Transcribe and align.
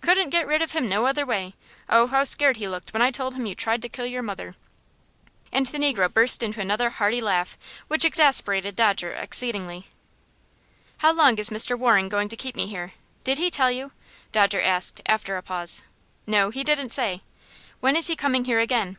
"Couldn't 0.00 0.30
get 0.30 0.44
rid 0.48 0.60
of 0.60 0.72
him 0.72 0.88
no 0.88 1.06
other 1.06 1.24
way. 1.24 1.54
Oh, 1.88 2.08
how 2.08 2.24
scared 2.24 2.56
he 2.56 2.66
looked 2.66 2.92
when 2.92 3.00
I 3.00 3.12
told 3.12 3.34
him 3.34 3.46
you 3.46 3.54
tried 3.54 3.80
to 3.82 3.88
kill 3.88 4.06
your 4.06 4.24
mother." 4.24 4.56
And 5.52 5.66
the 5.66 5.78
negro 5.78 6.12
burst 6.12 6.42
into 6.42 6.60
another 6.60 6.90
hearty 6.90 7.20
laugh 7.20 7.56
which 7.86 8.04
exasperated 8.04 8.74
Dodger 8.74 9.12
exceedingly. 9.12 9.86
"How 10.96 11.12
long 11.12 11.38
is 11.38 11.50
Mr. 11.50 11.78
Waring 11.78 12.08
going 12.08 12.28
to 12.28 12.36
keep 12.36 12.56
me 12.56 12.66
here? 12.66 12.94
Did 13.22 13.38
he 13.38 13.50
tell 13.50 13.70
you?" 13.70 13.92
Dodger 14.32 14.60
asked, 14.60 15.00
after 15.06 15.36
a 15.36 15.44
pause. 15.44 15.84
"No; 16.26 16.50
he 16.50 16.64
didn't 16.64 16.90
say." 16.90 17.22
"When 17.78 17.94
is 17.94 18.08
he 18.08 18.16
coming 18.16 18.46
here 18.46 18.58
again?" 18.58 18.96